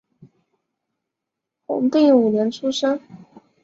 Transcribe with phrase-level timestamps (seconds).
[1.67, 2.99] 弘定五年出生。